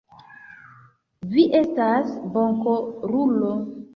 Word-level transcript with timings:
Vi 1.33 1.43
estas 1.59 2.09
bonkorulo. 2.37 3.55